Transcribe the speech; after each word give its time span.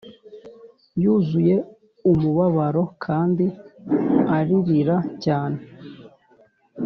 yuzuye 1.03 1.55
umubabaro 2.11 2.83
kandi 3.05 3.45
aririra 4.37 4.97
cyane 5.23 5.59